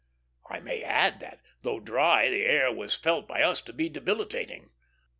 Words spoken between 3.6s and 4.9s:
to be debilitating.